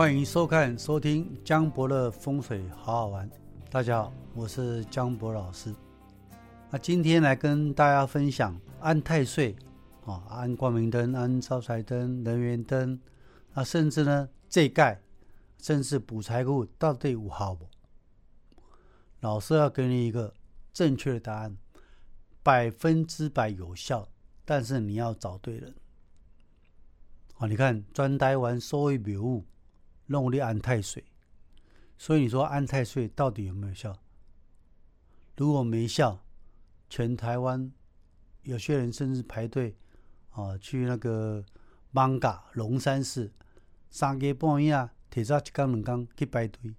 [0.00, 3.30] 欢迎收看、收听江博的风水好好玩。
[3.70, 5.74] 大家好，我是江博老师。
[6.70, 9.54] 那今天来跟大家分享安太岁
[10.06, 12.98] 啊，安光明灯、安招财灯、人缘灯
[13.52, 14.98] 啊，甚至呢这盖，
[15.58, 17.66] 甚至补财库到底有好不？
[19.20, 20.32] 老师要给你一个
[20.72, 21.58] 正确的答案，
[22.42, 24.08] 百分之百有效，
[24.46, 25.74] 但是你要找对人。
[27.36, 29.44] 啊，你看专呆完收为谬误。
[30.10, 31.04] 弄力安太岁，
[31.96, 33.96] 所以你说安太岁到底有没有效？
[35.36, 36.18] 如果没效，
[36.88, 37.70] 全台湾
[38.42, 39.76] 有些人甚至排队
[40.30, 41.44] 啊去那个
[41.92, 43.32] 芒嘎龙山寺
[43.88, 46.74] 三更半夜提早一缸两缸去排队，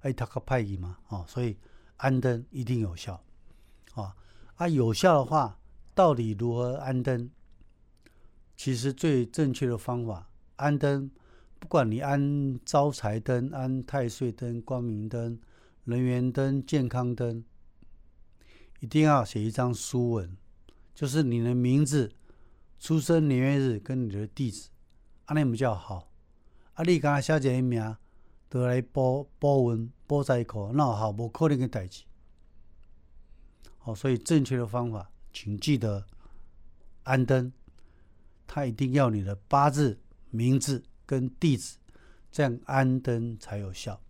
[0.00, 0.96] 哎，他可派伊嘛？
[1.08, 1.58] 哦，所以
[1.98, 3.22] 安灯一定有效
[3.92, 4.16] 啊！
[4.54, 5.58] 啊，有效的话，
[5.94, 7.30] 到底如何安灯？
[8.56, 11.10] 其实最正确的方法，安灯。
[11.60, 15.38] 不管你安招财灯、安太岁灯、光明灯、
[15.84, 17.44] 人缘灯、健康灯，
[18.80, 20.36] 一定要写一张书文，
[20.94, 22.10] 就是你的名字、
[22.80, 24.70] 出生年月日跟你的地址，
[25.26, 26.10] 安尼比较好。
[26.72, 27.96] 啊，你刚写一个名，
[28.48, 32.04] 都来报报文报在一块，那好，无可能的代志。
[33.76, 36.06] 好，所以正确的方法，请记得
[37.02, 37.52] 安灯，
[38.46, 40.82] 他一定要你的八字、名字。
[41.10, 41.76] 跟地址，
[42.30, 44.00] 这样安灯才有效。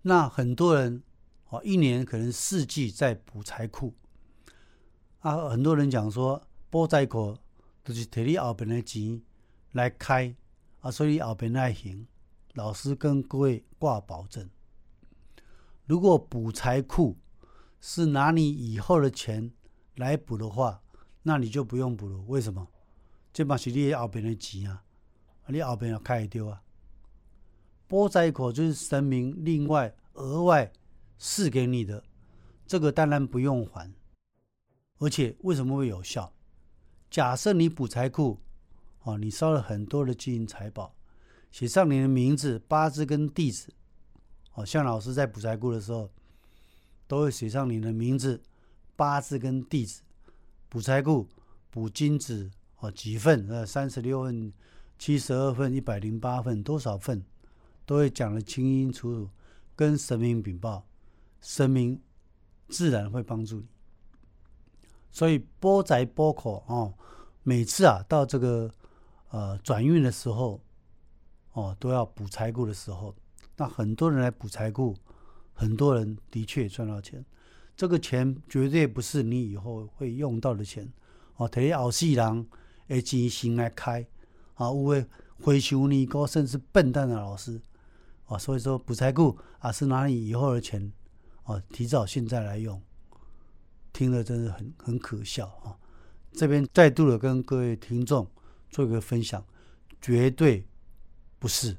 [0.00, 1.02] 那很多人
[1.50, 3.92] 哦，一年可能四季在补财库
[5.18, 5.50] 啊。
[5.50, 7.36] 很多人讲说，补财库
[7.84, 9.20] 就是摕你后边的钱
[9.72, 10.34] 来开
[10.80, 12.06] 啊，所以后边来行。
[12.54, 14.48] 老师跟各位挂保证，
[15.84, 17.18] 如果补财库
[17.78, 19.52] 是拿你以后的钱
[19.96, 20.82] 来补的话，
[21.24, 22.16] 那你就不用补了。
[22.26, 22.66] 为什么？
[23.38, 24.82] 这嘛是你后边的钱啊，
[25.46, 26.60] 你后边要开掉啊。
[27.86, 30.72] 波灾口就是神明另外额外
[31.18, 32.02] 赐给你的，
[32.66, 33.94] 这个当然不用还。
[34.98, 36.32] 而且为什么会有效？
[37.08, 38.40] 假设你补财库，
[39.02, 40.96] 哦，你烧了很多的金银财宝，
[41.52, 43.72] 写上你的名字、八字跟地址，
[44.54, 46.10] 哦，像老师在补财库的时候，
[47.06, 48.42] 都会写上你的名字、
[48.96, 50.00] 八字跟地址。
[50.68, 51.28] 补财库
[51.70, 52.50] 补金子。
[52.80, 53.48] 哦，几份？
[53.48, 54.52] 呃，三十六份、
[54.98, 57.24] 七十二份、一百零八份，多少份，
[57.84, 59.30] 都会讲得清清楚楚，
[59.74, 60.86] 跟神明禀报，
[61.40, 62.00] 神明
[62.68, 63.66] 自然会帮助你。
[65.10, 66.94] 所以波宅波口哦，
[67.42, 68.70] 每次啊到这个
[69.30, 70.60] 呃转运的时候，
[71.54, 73.12] 哦都要补财库的时候，
[73.56, 74.94] 那很多人来补财库，
[75.52, 77.24] 很多人的确赚到钱，
[77.76, 80.88] 这个钱绝对不是你以后会用到的钱
[81.34, 82.46] 哦，特别后世人。
[82.88, 84.06] 诶，钱先来开
[84.54, 84.66] 啊！
[84.66, 85.06] 有诶
[85.40, 87.60] 回收尼高，甚至笨蛋的老师
[88.26, 90.92] 啊，所以说补财库啊，是拿你以后的钱
[91.44, 92.82] 啊，提早现在来用，
[93.92, 95.76] 听了真是很很可笑啊！
[96.32, 98.26] 这边再度的跟各位听众
[98.70, 99.44] 做一个分享，
[100.00, 100.66] 绝对
[101.38, 101.76] 不是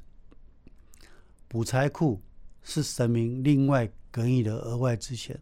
[1.48, 2.20] 补财库
[2.62, 5.40] 是神明另外给你的额外之钱，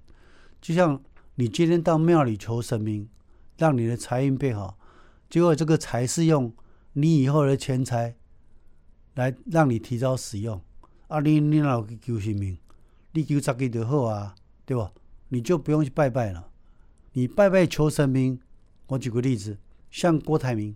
[0.61, 1.03] 就像
[1.35, 3.09] 你今天到庙里求神明，
[3.57, 4.79] 让你的财运变好。
[5.29, 6.53] 结果这个财是用
[6.95, 8.17] 你以后的钱财
[9.15, 10.61] 来让你提早使用，
[11.09, 12.57] 啊，你你老去求神明，
[13.13, 14.35] 你求十个就好啊，
[14.65, 14.93] 对吧？
[15.29, 16.49] 你就不用去拜拜了。
[17.13, 18.41] 你拜拜求神明，
[18.87, 19.59] 我举个例子，
[19.91, 20.75] 像郭台铭，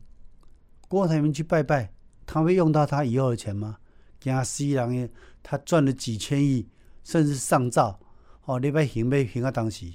[0.89, 1.93] 郭台铭去拜拜，
[2.27, 3.79] 他会用到他以后的钱吗？
[4.21, 5.11] 惊死人耶！
[5.43, 6.69] 他赚了几千亿，
[7.03, 7.99] 甚至上兆，
[8.45, 9.87] 哦，你要行要行啊，当时，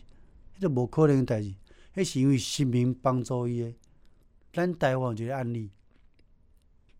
[0.57, 1.53] 迄个无可能代志，
[1.96, 3.75] 迄是因为神明帮助伊诶。
[4.57, 5.69] 咱台湾一个案例，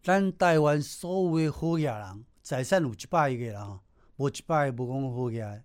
[0.04, 3.80] 咱台湾所有的好野人，财产有一百亿个啦，
[4.18, 5.64] 无一百个无讲好野。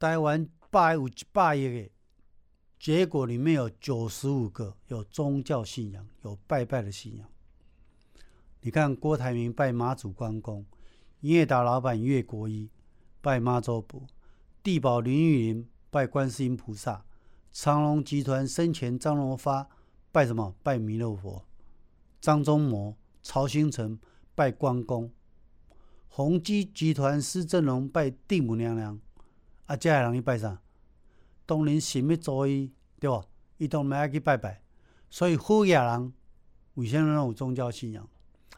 [0.00, 1.90] 台湾百有一百亿个，
[2.80, 7.28] 结果里面有九十五个有宗教信仰，有拜拜的信仰。
[8.62, 10.66] 你看郭台铭拜妈祖关公，
[11.20, 12.68] 营业大老板岳国一
[13.20, 14.04] 拜妈祖婆，
[14.60, 17.04] 地保林玉林拜观世音菩萨，
[17.52, 19.68] 长隆集团生前张荣发。
[20.12, 20.54] 拜什么？
[20.62, 21.44] 拜弥勒佛。
[22.20, 23.98] 张忠谋、曹兴诚
[24.34, 25.10] 拜关公。
[26.08, 29.00] 宏基集团施正荣拜地母娘娘。
[29.66, 30.60] 啊，这下人去拜啥？
[31.46, 33.24] 当然神秘主义，对不？
[33.58, 34.62] 伊都没爱去拜拜。
[35.08, 36.12] 所以好野人
[36.74, 38.08] 为什么有宗教信仰？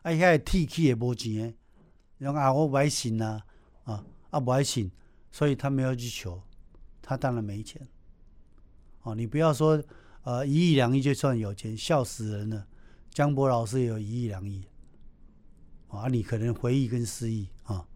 [0.03, 1.55] 啊，遐铁器也无钱诶，
[2.19, 3.45] 讲啊，我不爱信啊，
[3.85, 4.91] 啊啊不爱信，
[5.31, 6.43] 所以他没有去求，
[7.03, 7.87] 他当然没钱。
[9.03, 9.83] 哦，你不要说。
[10.23, 12.67] 呃，一亿两亿就算有钱，笑死人了。
[13.11, 14.65] 江博老师也有一亿两亿，
[15.89, 17.87] 啊，你可能回忆跟失忆啊。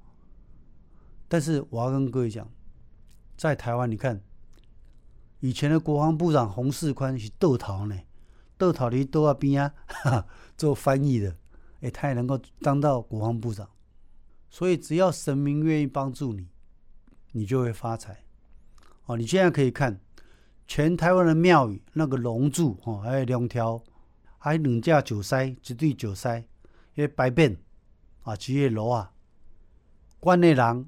[1.28, 2.50] 但是我要跟各位讲，
[3.36, 4.20] 在台湾，你看
[5.40, 7.98] 以前的国防部长洪世宽是豆桃呢，
[8.58, 9.72] 豆桃离豆啊边
[10.04, 10.26] 啊
[10.56, 11.36] 做翻译的，
[11.80, 13.68] 哎，他也能够当到国防部长。
[14.50, 16.48] 所以只要神明愿意帮助你，
[17.32, 18.24] 你就会发财。
[19.06, 20.00] 哦，你现在可以看
[20.66, 23.82] 全台湾的庙宇，那个龙柱哦，还有两条，
[24.38, 26.38] 还有两架九塞，一对九塞，
[26.94, 27.56] 因为白变
[28.22, 29.12] 啊，这个路啊，
[30.20, 30.86] 管的人。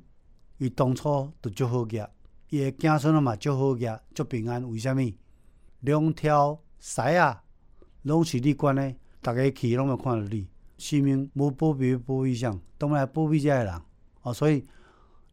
[0.61, 2.11] 伊当初都足好业，
[2.49, 4.69] 伊的子孙嘛足好业，足平安。
[4.69, 5.17] 为虾米？
[5.83, 7.45] 两条狮啊，
[8.03, 8.93] 拢是你管的，
[9.23, 10.49] 逐个去拢要看到你。
[10.77, 13.81] 生命无保庇保庇上，当然保庇这个人。
[14.23, 14.67] 哦，所以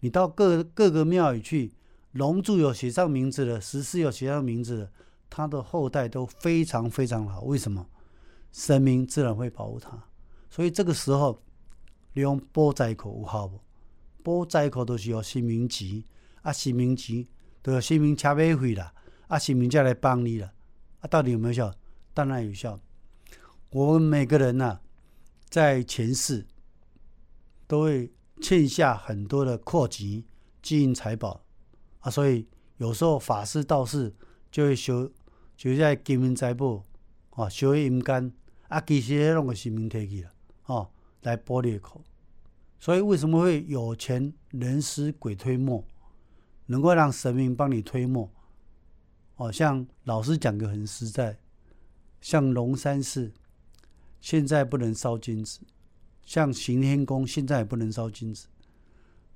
[0.02, 1.74] 你到各各个庙宇去，
[2.16, 4.92] 龙柱有写上名字的，石狮有写上名字的，
[5.30, 7.42] 他的后代都非常非常好。
[7.42, 7.86] 为什么？
[8.54, 10.02] 神明自然会保护他。
[10.50, 11.44] 所以这个时候，
[12.14, 13.60] 你用波在口有效不？
[14.24, 16.02] 保灾口都是要新民钱，
[16.42, 17.28] 啊，新民钱
[17.62, 18.94] 都要新民车马费啦，
[19.28, 20.54] 啊，新民才来帮你了，
[21.02, 21.76] 啊，到底有没有效？
[22.14, 22.80] 当然有效。
[23.72, 24.80] 我们每个人呐，
[25.50, 26.48] 在前世
[27.68, 30.24] 都会欠下很多的阔钱、
[30.62, 31.45] 金银财宝
[32.06, 32.48] 啊，所以
[32.78, 34.14] 有时候法师道士
[34.52, 35.12] 就会修，
[35.58, 36.86] 就是在金银财宝
[37.32, 38.32] 啊，修阴间
[38.68, 40.30] 啊，其实迄拢个新民摕去了，
[40.68, 40.92] 哦，
[41.22, 42.04] 来补裂口。
[42.80, 45.84] 所以为什么会有钱人施鬼推磨，
[46.68, 48.30] 能够让神明帮你推磨？
[49.38, 51.40] 哦，像老师讲的很实在，
[52.22, 53.34] 像龙山寺
[54.22, 55.60] 现在不能烧金子，
[56.24, 58.46] 像行天宫现在也不能烧金子。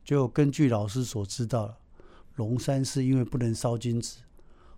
[0.04, 1.78] 就根据老师所知道了，
[2.40, 4.20] 龙山寺因为不能烧金子，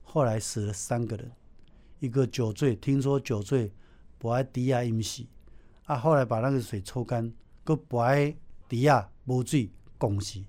[0.01, 1.31] 后来死了三个人，
[1.99, 3.71] 一个酒醉，听说酒醉
[4.17, 5.29] 不爱低压饮洗，
[5.83, 7.31] 啊，后来把那个水抽干，
[7.63, 8.35] 个不爱。
[8.67, 10.41] 底下无水，拱死，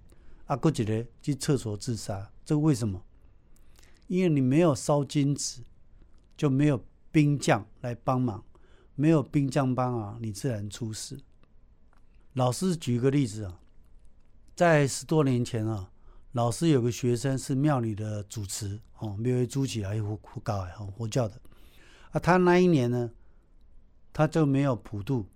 [0.47, 3.05] 啊，搁一个去厕所自杀，这个为什么？
[4.06, 5.61] 因为你没有烧金纸，
[6.37, 8.43] 就没有兵将来帮忙，
[8.94, 11.20] 没有兵将帮啊，你自然出事。
[12.35, 13.59] 老师举个例子啊，
[14.55, 15.91] 在十多年前啊，
[16.32, 21.40] 老师有个学生是庙里的主持哦，庙里租起来佛佛教哎，佛教的
[22.11, 23.11] 啊，他那一年呢，
[24.12, 25.26] 他就没有普渡。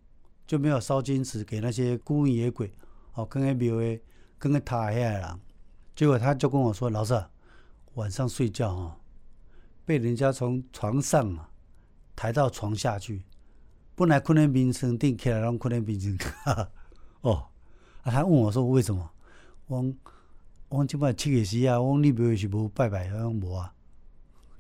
[0.47, 2.71] 就没有烧金纸给那些孤魂野鬼，
[3.15, 4.01] 哦，跟个庙诶，
[4.39, 5.41] 跟个塔下来人。
[5.97, 7.21] 结果他就跟我说：“老师，
[7.95, 8.97] 晚上睡觉哦，
[9.85, 11.51] 被人家从床上啊
[12.15, 13.25] 抬到床下去，
[13.97, 16.17] 本来困在冰层顶起来，让困在冰层。
[17.23, 17.49] 哦，
[18.05, 19.11] 啊，他问我说为什么？
[19.67, 19.85] 我
[20.69, 23.75] 我即摆七月时啊，我你庙是无拜拜，好像无啊，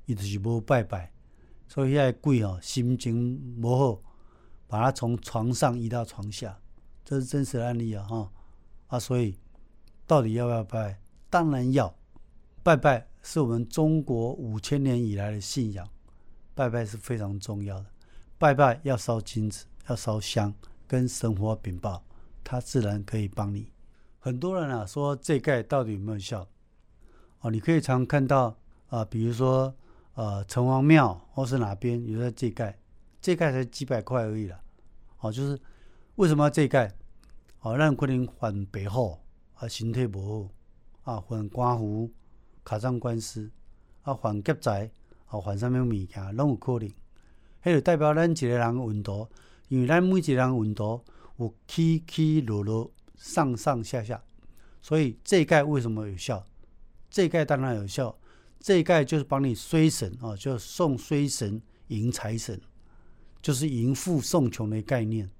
[0.06, 1.12] 伊就是无拜拜，
[1.68, 4.00] 所以遐个鬼哦，心情无好。”
[4.68, 6.58] 把他从床上移到床下，
[7.04, 8.04] 这是真实案例啊！
[8.08, 8.32] 哈
[8.88, 9.38] 啊，所以
[10.08, 10.98] 到底要不要拜？
[11.30, 11.94] 当然要，
[12.64, 15.88] 拜拜是我们中国五千年以来的信仰，
[16.52, 17.86] 拜拜是非常重要的。
[18.38, 20.52] 拜拜要烧金子，要烧香，
[20.88, 22.02] 跟神佛禀报，
[22.42, 23.70] 他自然可以帮你。
[24.26, 26.48] 很多人啊说这盖到底有没有效？
[27.42, 28.58] 哦，你可以常看到
[28.88, 29.72] 啊，比如说
[30.14, 32.76] 呃城隍庙或是哪边有在这盖。
[33.20, 34.60] 这盖才几百块而已啦，
[35.20, 35.56] 哦，就是
[36.16, 36.92] 为什么要这盖？
[37.60, 39.16] 哦，咱可能还白虎
[39.54, 40.50] 啊，身体无
[41.02, 42.10] 好啊，还官府
[42.64, 43.48] 卡上官司
[44.02, 44.90] 啊，还劫财
[45.26, 46.88] 啊，还什么物件，拢有可能。
[47.62, 49.28] 迄就代表咱一个人运道，
[49.68, 51.00] 因为咱每一个人运道
[51.36, 54.22] 有起起落落、上上下下，
[54.80, 56.44] 所以这一盖为什么有效？
[57.10, 58.16] 这一盖当然有效，
[58.60, 62.60] 这一盖就是帮你衰神啊，就送衰神迎财神。
[63.42, 65.30] 就是迎富送穷的概念，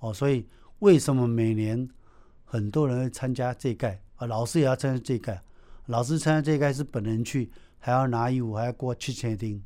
[0.00, 0.46] 哦，所以
[0.80, 1.88] 为什么每年
[2.44, 4.26] 很多人会参加这一盖啊？
[4.26, 5.42] 老师也要参加这一盖，
[5.86, 9.62] 老师参加这一盖是本人去，还要拿衣服，还要过七千丁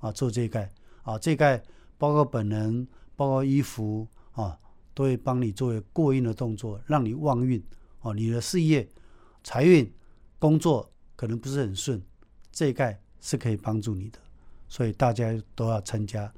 [0.00, 0.72] 啊，做这一盖
[1.02, 1.62] 啊，这一盖
[1.98, 4.58] 包括本人，包括衣服啊，
[4.94, 7.62] 都会帮你作为过运的动作，让你旺运
[8.00, 8.14] 哦。
[8.14, 8.88] 你的事业、
[9.42, 9.90] 财运、
[10.38, 12.00] 工作可能不是很顺，
[12.50, 14.18] 这一盖是可以帮助你的，
[14.68, 16.32] 所以大家都要参加。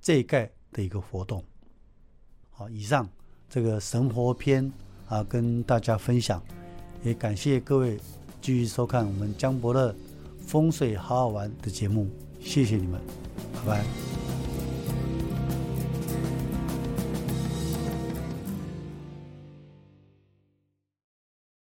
[0.00, 1.42] 这一盖的一个活动，
[2.50, 3.08] 好，以上
[3.48, 4.70] 这个神活篇
[5.08, 6.42] 啊，跟大家分享，
[7.02, 7.98] 也感谢各位
[8.42, 9.94] 继续收看我们江博乐
[10.46, 12.06] 风水好好玩的节目，
[12.38, 13.00] 谢谢你们，
[13.54, 14.13] 拜拜。